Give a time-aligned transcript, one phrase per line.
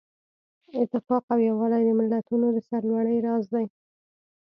[0.81, 3.65] اتفاق او یووالی د ملتونو د سرلوړۍ راز دی.